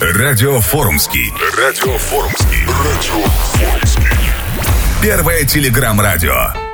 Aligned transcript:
Радио 0.00 0.60
Форумский. 0.60 1.32
Радио 1.56 1.96
Форумский. 1.96 2.66
Радио 2.66 3.24
Форумский. 3.24 4.32
Первое 5.00 5.44
телеграм-радио. 5.44 6.71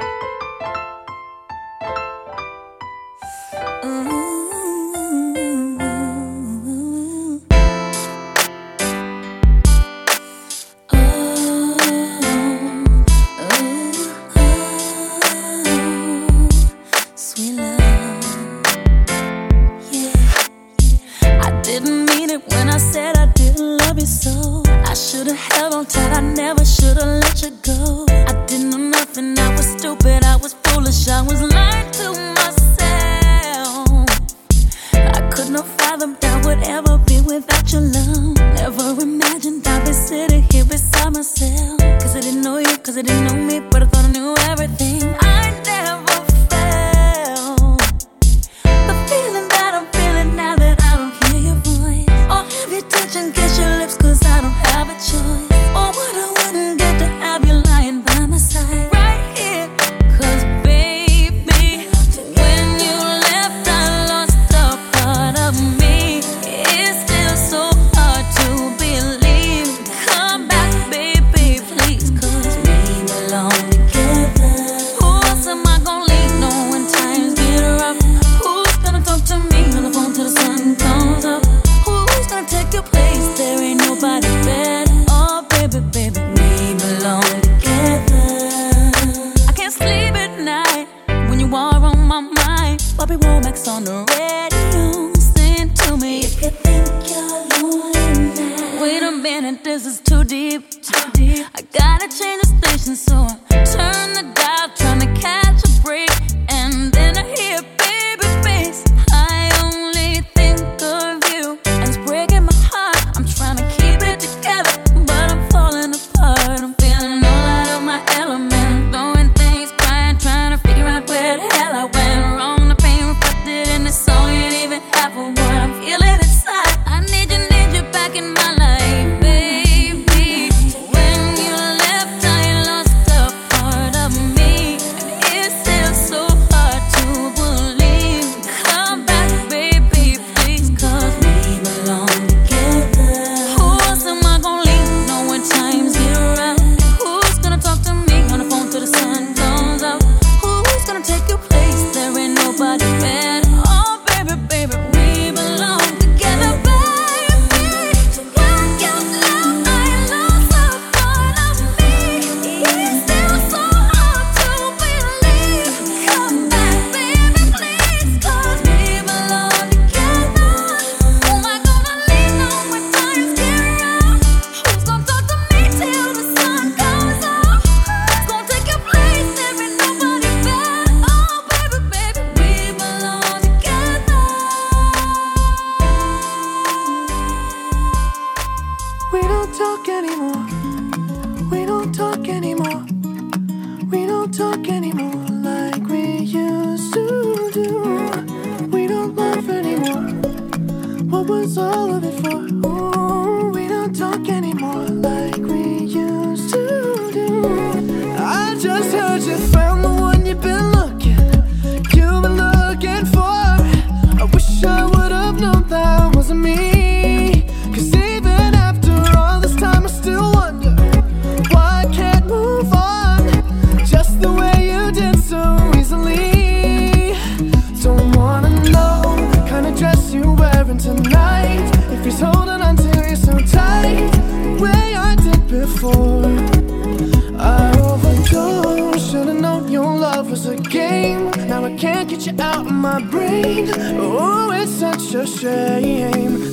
Be 245.11 246.03
a 246.03 246.11
good 246.11 246.48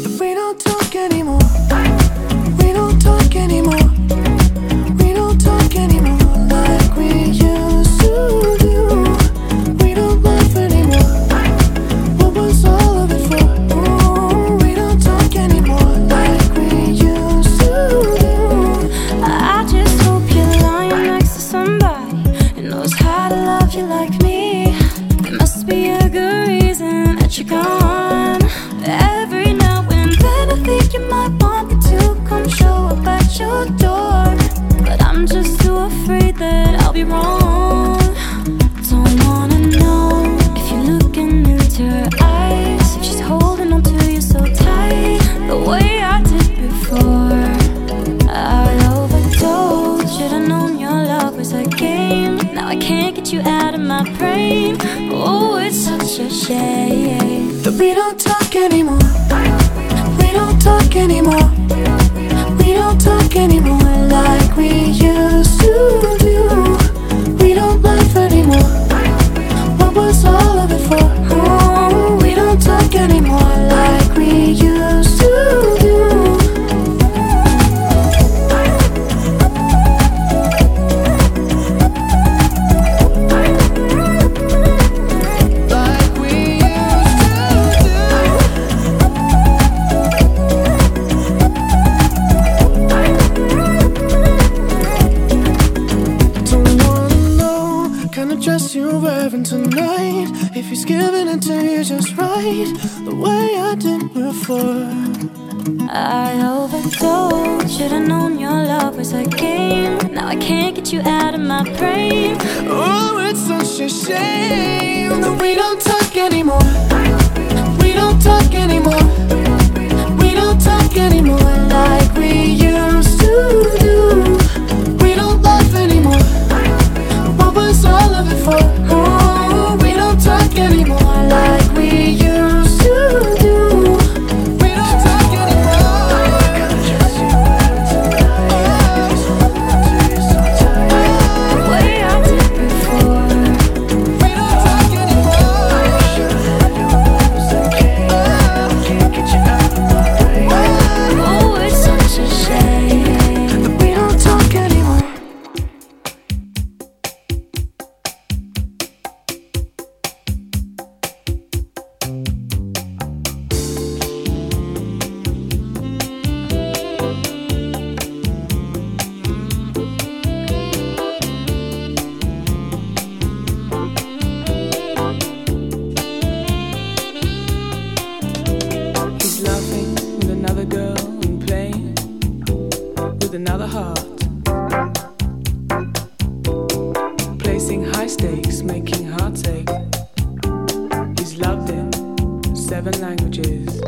He's 191.36 191.42
loved 191.46 191.70
in 191.70 192.56
seven 192.56 192.94
languages. 193.02 193.82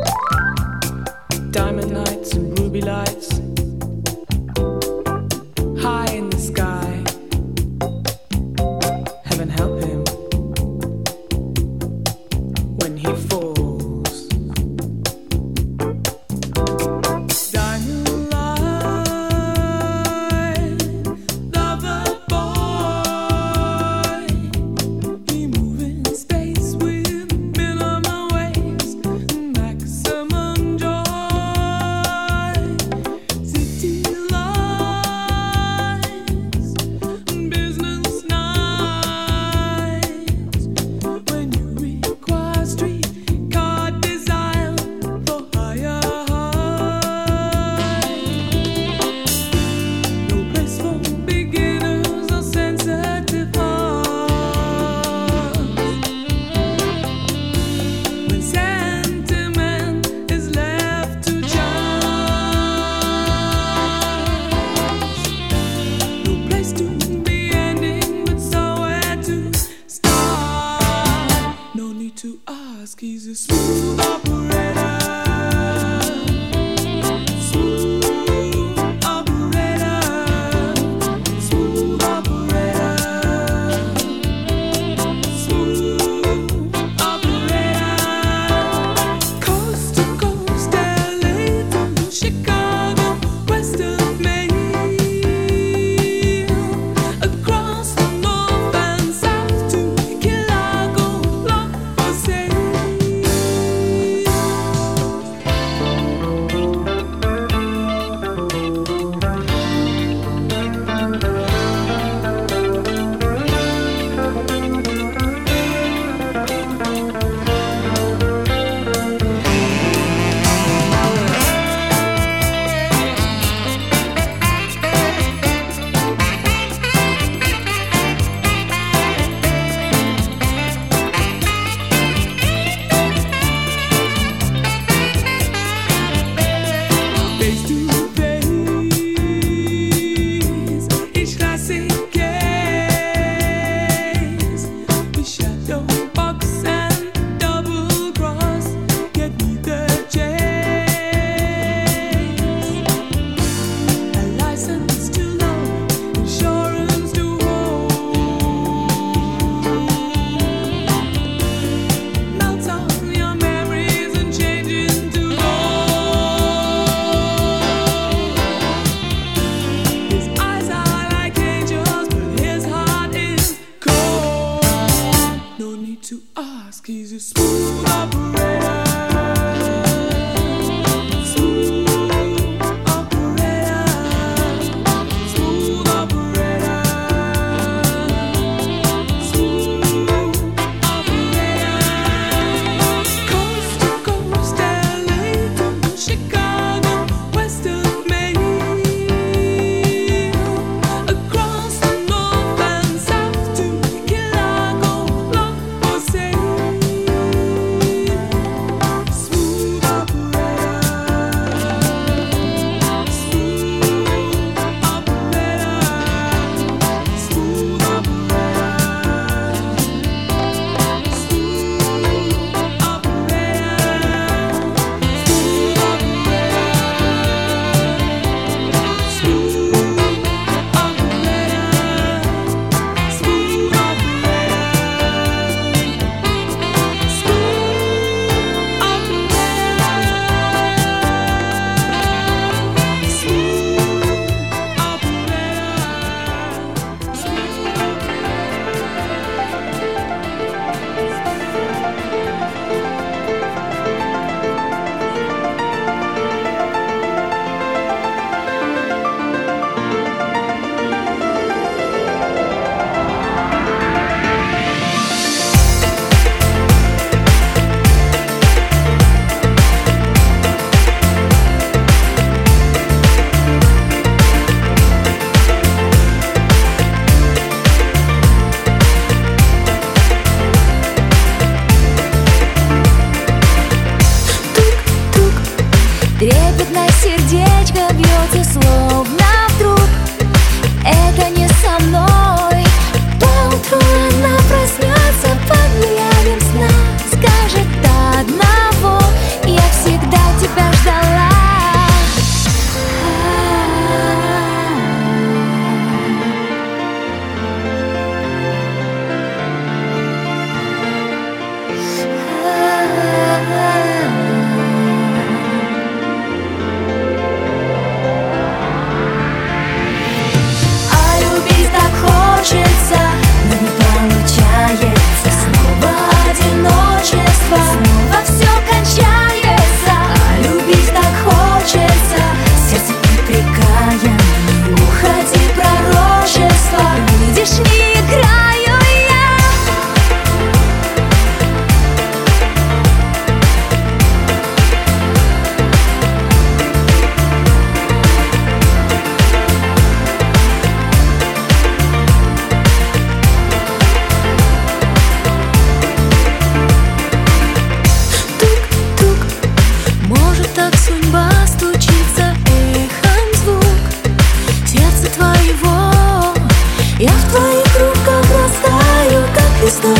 Diamond 1.50 1.94
lights 1.94 2.34
and 2.34 2.58
ruby 2.58 2.82
lights. 2.82 3.47
to 72.18 72.40
ask. 72.48 72.98
He's 72.98 73.28
a 73.28 73.34
smooth 73.36 74.00
operator. 74.00 74.77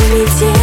лететь. 0.09 0.58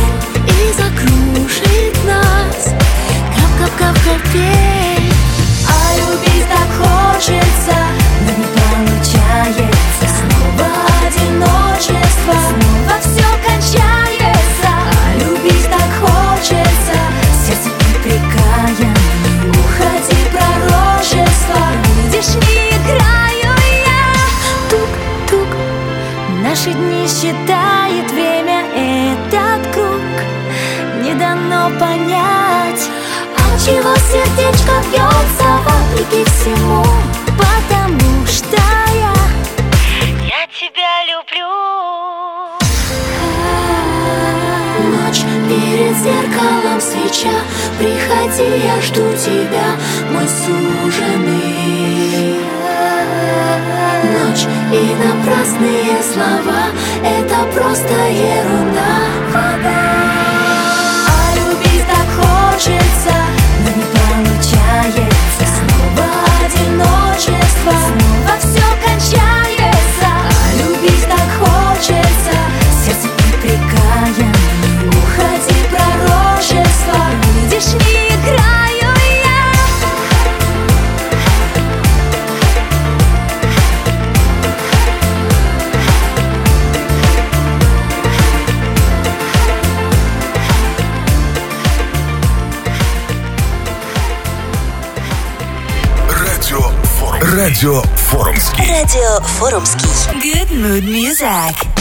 Радио 97.45 97.83
Форумский. 98.09 98.67
Радио 98.67 99.23
Форумский. 99.37 99.87
Good 100.19 100.49
mood 100.49 100.85
music. 100.85 101.74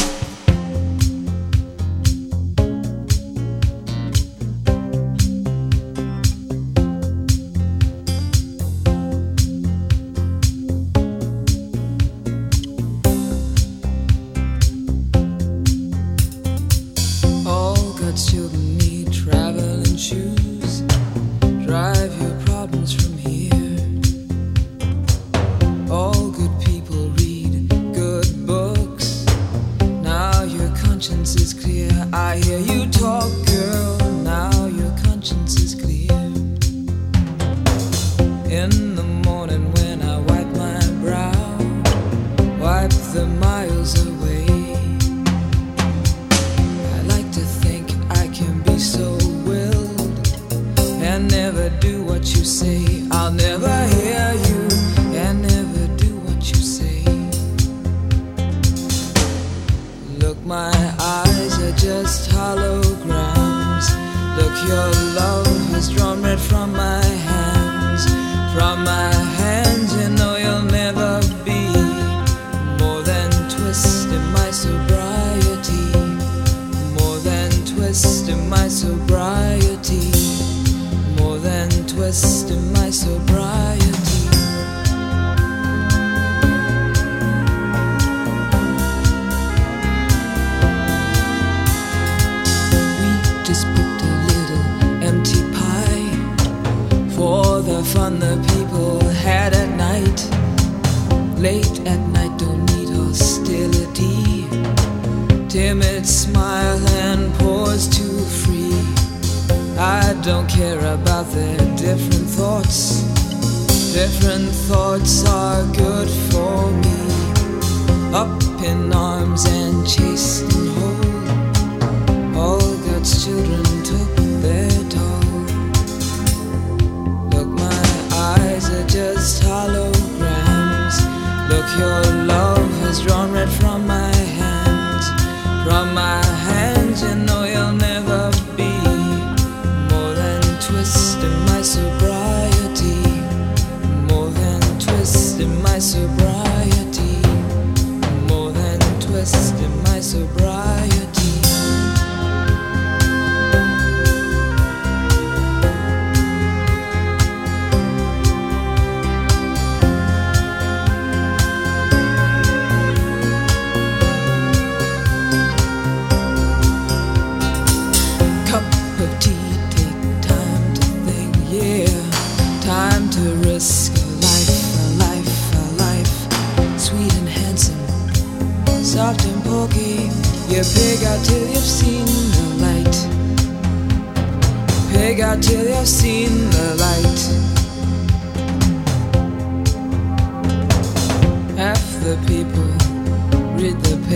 arms 119.25 119.45
and 119.45 119.87
chase 119.87 120.54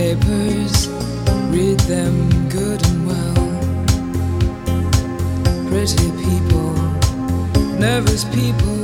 papers, 0.00 0.88
read 1.52 1.78
them 1.80 2.14
good 2.48 2.80
and 2.88 3.00
well. 3.06 3.44
Pretty 5.68 6.08
people, 6.24 6.72
nervous 7.78 8.24
people, 8.36 8.82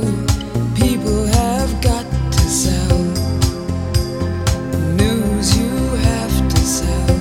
people 0.75 1.25
have 1.39 1.71
got 1.81 2.05
to 2.37 2.43
sell. 2.63 2.99
News 5.01 5.57
you 5.57 5.73
have 6.09 6.35
to 6.53 6.61
sell. 6.77 7.15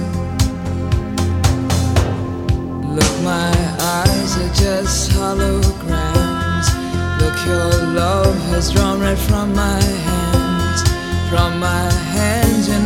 Look, 2.96 3.14
my 3.24 3.56
eyes 3.96 4.30
are 4.42 4.54
just 4.64 5.10
holograms. 5.12 6.68
Look, 7.20 7.36
your 7.50 7.70
love 8.02 8.36
has 8.50 8.70
drawn 8.74 9.00
right 9.00 9.22
from 9.30 9.54
my 9.54 9.82
hands, 10.08 10.80
from 11.30 11.58
my 11.58 11.90
hands, 12.16 12.68
and 12.68 12.85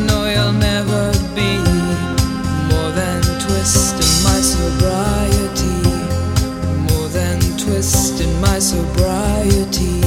sobriety. 8.61 10.01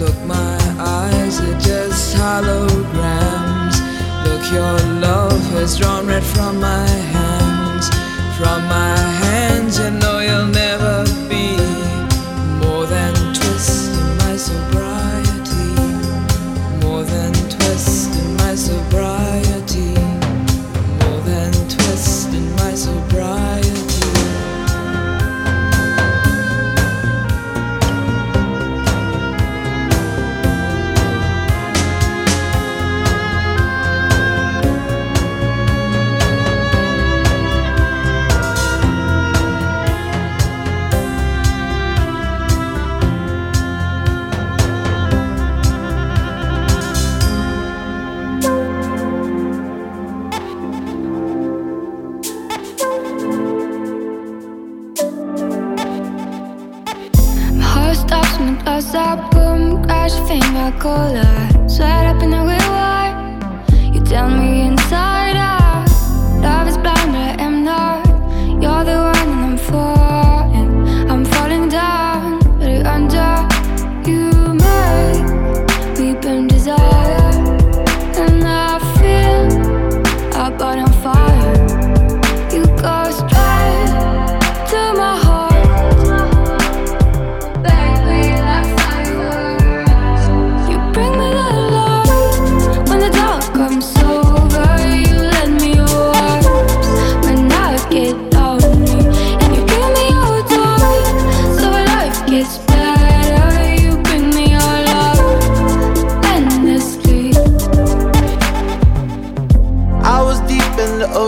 Look, 0.00 0.16
my 0.24 0.58
eyes 0.78 1.40
are 1.40 1.58
just 1.60 2.16
holograms. 2.16 3.76
Look, 4.24 4.50
your 4.50 4.78
love 5.00 5.42
has 5.52 5.78
drawn 5.78 6.06
red 6.06 6.22
from 6.22 6.58
my 6.60 6.86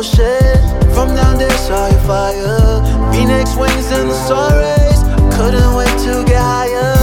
shit. 0.02 0.60
From 0.94 1.14
down 1.14 1.38
there, 1.38 1.50
saw 1.58 1.88
your 1.88 2.00
fire. 2.00 2.82
Phoenix 3.12 3.54
wings 3.56 3.90
and 3.92 4.10
the 4.10 4.18
sun 4.26 4.52
rays. 4.54 5.00
Couldn't 5.36 5.74
wait 5.74 5.94
to 6.06 6.24
get 6.26 6.40
higher. 6.40 6.94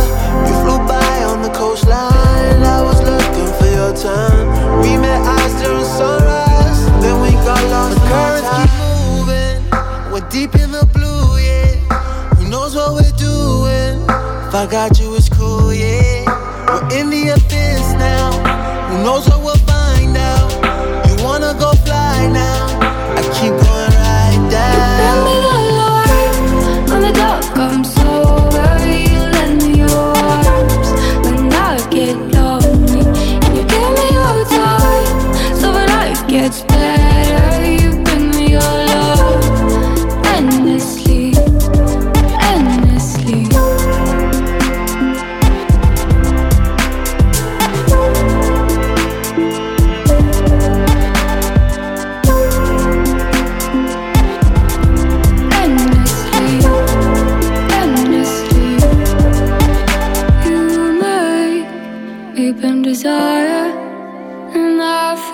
You 0.47 0.53
flew 0.63 0.79
by 0.87 1.23
on 1.23 1.41
the 1.41 1.49
coastline. 1.49 2.61
I 2.61 2.81
was 2.83 2.99
looking 3.01 3.51
for 3.59 3.69
your 3.71 3.93
time. 3.95 4.81
We 4.81 4.97
met 4.97 5.21
eyes 5.25 5.53
during 5.61 5.85
sunrise. 5.85 6.79
Then 7.01 7.21
we 7.21 7.31
got 7.47 7.63
lost. 7.71 7.95
The 7.95 8.05
currents 8.11 8.49
keep 8.57 8.71
moving. 8.83 9.57
We're 10.11 10.29
deep 10.29 10.55
in 10.55 10.71
the 10.71 10.85
blue, 10.93 11.37
yeah. 11.39 11.75
Who 12.35 12.49
knows 12.49 12.75
what 12.75 12.93
we're 12.93 13.17
doing? 13.17 14.03
If 14.47 14.55
I 14.55 14.67
got 14.69 14.99
you, 14.99 15.15
it's 15.15 15.29
cool, 15.29 15.73
yeah. 15.73 16.25
We're 16.67 16.99
in 16.99 17.09
the 17.09 17.29
abyss 17.29 17.93
now. 17.93 18.31
Who 18.89 19.03
knows 19.03 19.27
what 19.29 19.38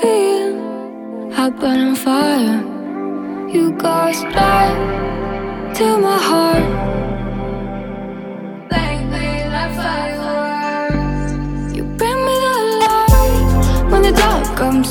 feel 0.02 1.32
I 1.34 1.50
burn 1.50 1.80
on 1.90 1.96
fire. 1.96 2.60
You 3.54 3.72
got 3.72 4.16
straight 4.16 4.78
to 5.78 5.98
my 6.06 6.18
heart. 6.30 6.70
Like 8.72 9.02
me 9.14 9.26
like 9.56 9.76
You 11.76 11.84
bring 12.00 12.20
me 12.28 12.36
the 12.46 12.56
light 12.82 13.92
When 13.92 14.02
the 14.02 14.12
dark 14.12 14.46
comes 14.58 14.90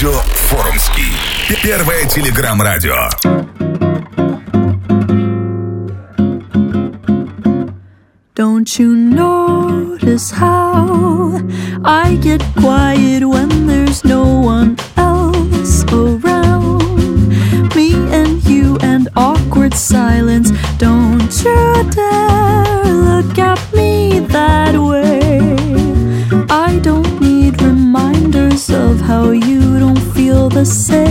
Радио 0.00 0.12
Форумский. 0.48 1.12
Первое 1.62 2.06
телеграм-радио. 2.06 3.10
Don't 8.34 8.78
you 8.78 8.94
notice 8.94 10.30
how 10.30 11.38
I 11.84 12.16
get 12.22 12.42
quiet 12.54 13.24
when 13.24 13.59
say 30.64 31.09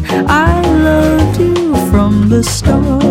because 0.00 0.24
I 0.28 0.60
loved 0.62 1.38
you 1.38 1.74
from 1.90 2.28
the 2.28 2.42
start. 2.42 3.01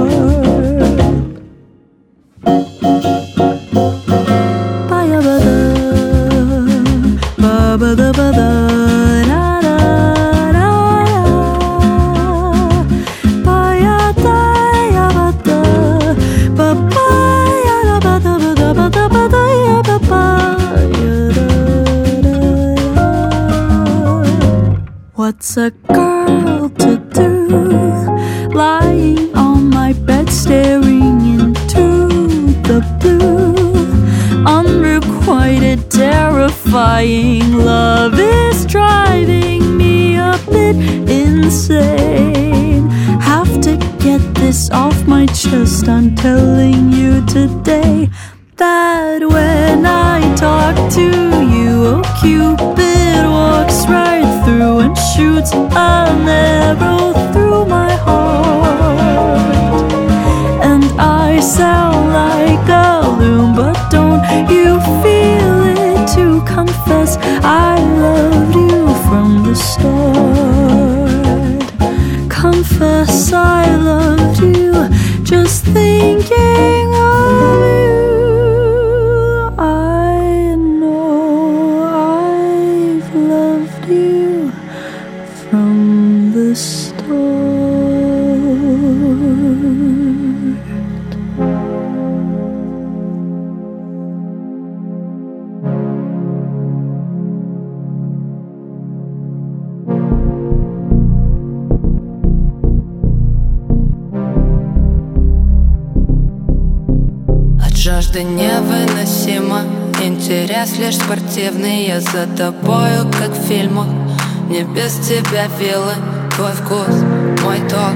давила 115.42 115.94
твой 116.36 116.52
вкус 116.54 116.96
Мой 117.44 117.60
ток 117.70 117.96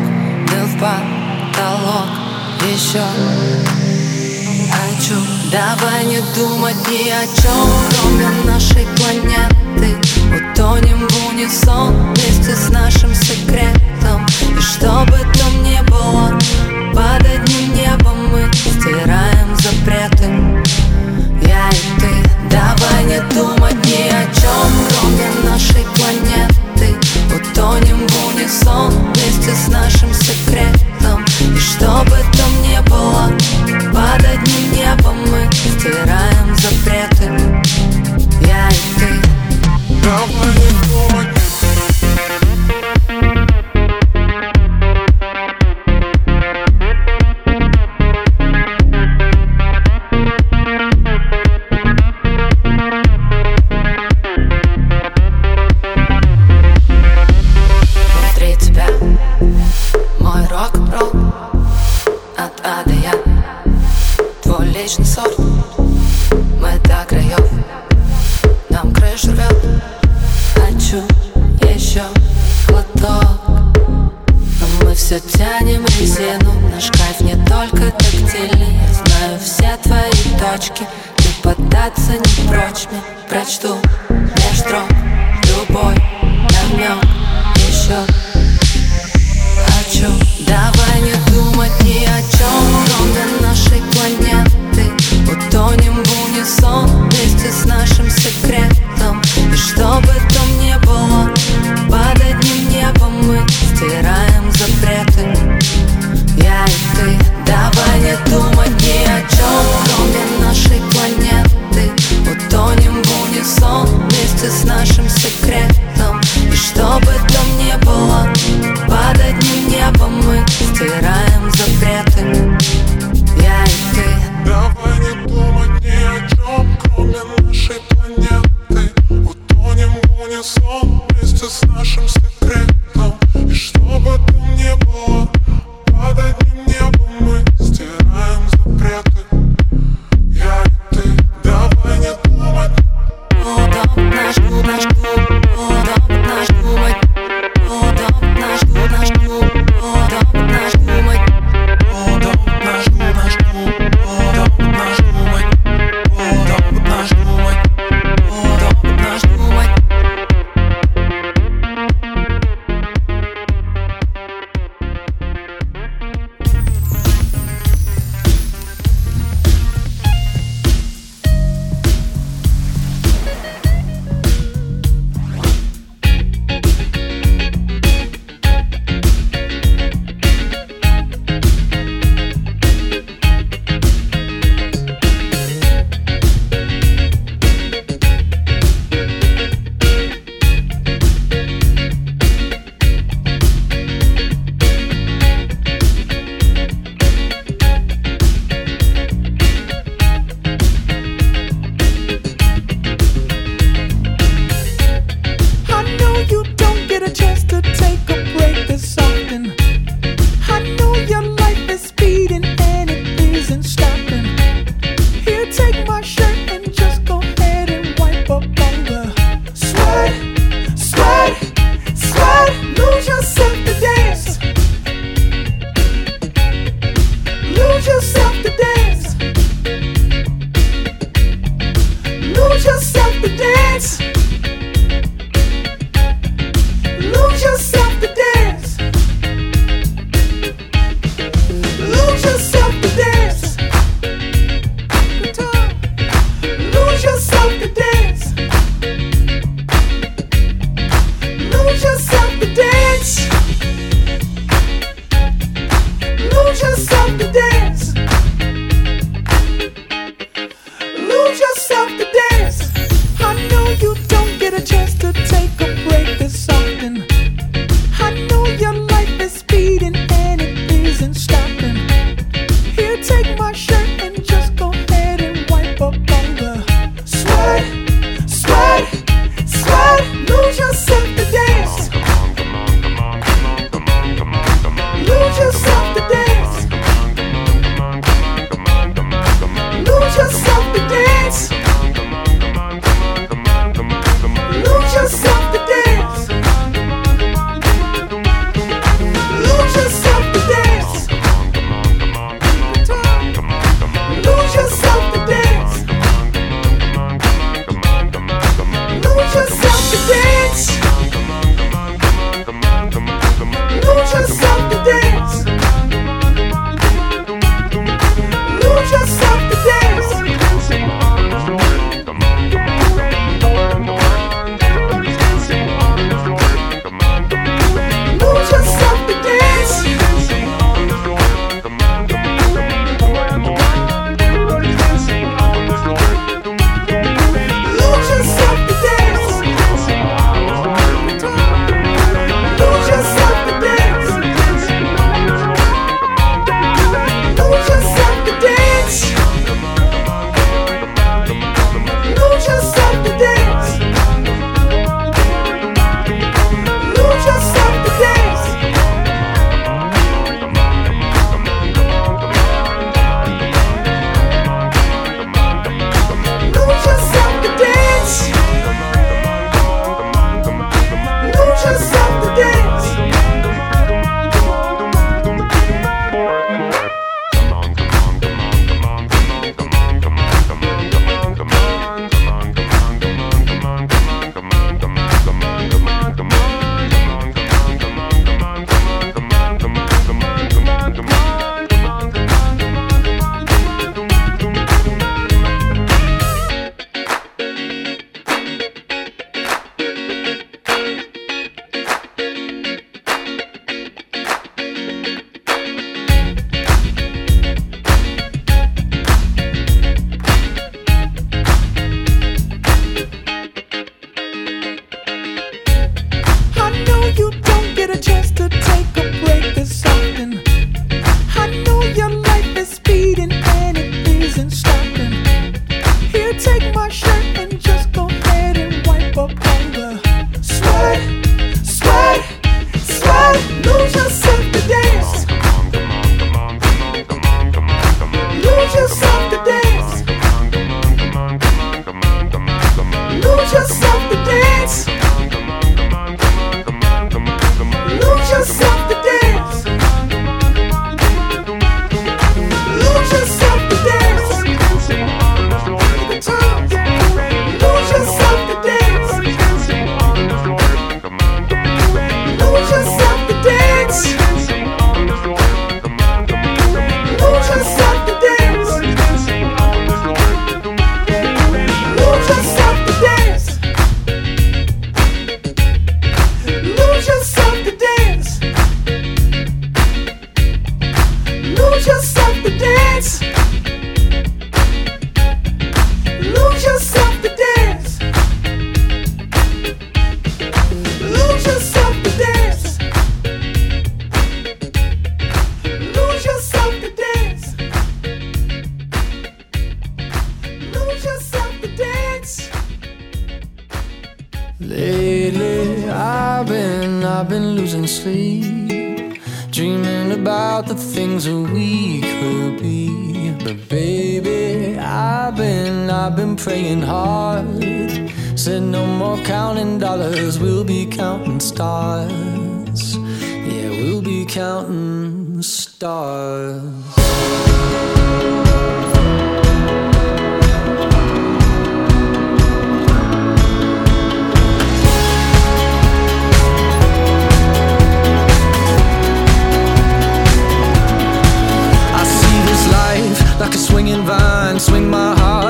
был 0.50 0.66
в 0.66 0.80
потолок. 0.80 2.10
Еще 2.74 3.04
хочу. 4.72 5.16
Давай 5.52 6.06
не 6.06 6.22
думать 6.36 6.76
ни 6.90 7.10
о 7.10 7.26
чем 7.42 7.75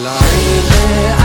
alive. 0.00 0.20
Baby, 0.20 1.19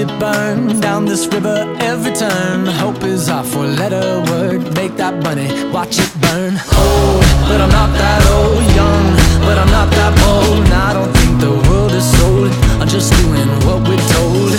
it 0.00 0.08
burn 0.18 0.80
down 0.80 1.04
this 1.04 1.26
river 1.26 1.58
every 1.80 2.12
turn. 2.14 2.64
Hope 2.64 3.02
is 3.04 3.28
our 3.28 3.44
four-letter 3.44 4.24
word. 4.30 4.74
Make 4.74 4.96
that 4.96 5.22
bunny 5.22 5.48
watch 5.70 5.98
it 5.98 6.12
burn. 6.20 6.54
Old, 6.72 7.20
but 7.48 7.60
I'm 7.60 7.72
not 7.80 7.92
that 8.00 8.22
old. 8.32 8.64
Young, 8.80 9.06
but 9.44 9.56
I'm 9.58 9.70
not 9.78 9.90
that 9.90 10.12
bold. 10.22 10.64
And 10.64 10.74
I 10.88 10.92
don't 10.96 11.12
think 11.20 11.40
the 11.40 11.54
world 11.68 11.92
is 11.92 12.06
sold. 12.16 12.50
I'm 12.80 12.88
just 12.88 13.12
doing 13.20 13.48
what 13.66 13.86
we're 13.88 14.06
told. 14.16 14.52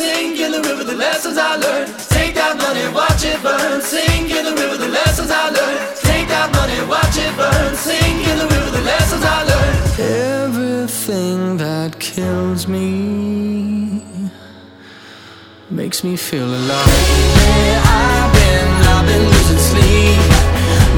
Sink 0.00 0.40
in 0.40 0.52
the 0.52 0.62
river, 0.62 0.82
the 0.82 0.94
lessons 0.94 1.36
I 1.36 1.56
learned. 1.56 1.92
Take 2.08 2.34
that 2.34 2.56
money, 2.56 2.88
watch 2.94 3.22
it 3.22 3.36
burn. 3.42 3.82
Sink 3.82 4.30
in 4.32 4.46
the 4.46 4.54
river, 4.58 4.78
the 4.78 4.88
lessons 4.88 5.30
I 5.30 5.50
learned. 5.50 5.94
Take 6.00 6.26
that 6.28 6.48
money, 6.56 6.80
watch 6.88 7.18
it 7.20 7.36
burn. 7.36 7.76
Sink 7.76 8.26
in 8.26 8.38
the 8.38 8.48
river, 8.48 8.70
the 8.70 8.80
lessons 8.80 9.22
I 9.22 9.44
learned. 9.44 9.76
Everything 10.48 11.58
that 11.58 12.00
kills 12.00 12.66
me 12.66 14.02
makes 15.68 16.02
me 16.02 16.16
feel 16.16 16.48
alive. 16.48 16.86
Where 17.36 17.80
I've 17.84 18.32
been, 18.32 18.68
I've 18.94 19.04
been 19.04 19.24
losing 19.34 19.62
sleep, 19.70 20.22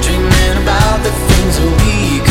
dreaming 0.04 0.62
about 0.62 1.02
the 1.02 1.10
things 1.10 1.58
we. 1.58 2.21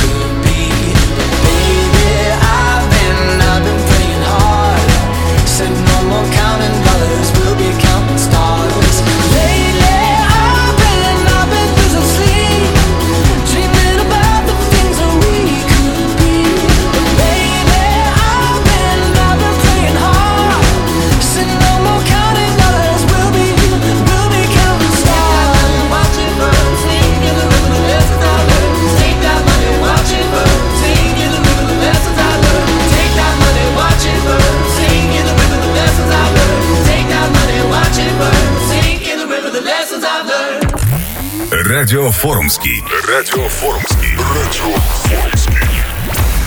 Радио 41.72 42.10
Форумский. 42.10 42.84
Радио 43.08 43.48
Форумский. 43.48 44.18
Радио 44.18 44.76
Форумский. 44.76 45.56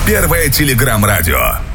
Первое 0.05 0.49
телеграм-радио. 0.49 1.74